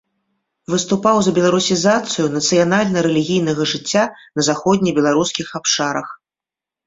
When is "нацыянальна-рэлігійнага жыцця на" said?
2.37-4.49